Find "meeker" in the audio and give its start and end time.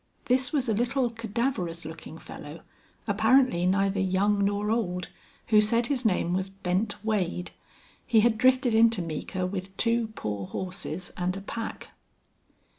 9.03-9.45